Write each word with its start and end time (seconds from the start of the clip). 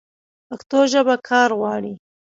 پښتو 0.47 0.79
ژبه 0.91 1.15
کار 1.29 1.49
غواړي. 1.59 1.93